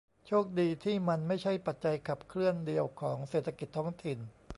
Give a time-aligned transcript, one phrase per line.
[0.27, 4.19] โชคดีที่มันไม่ใช่ปัจจัยขับเคลื่อนเดียวของเศรษฐกิจท้องถิ่น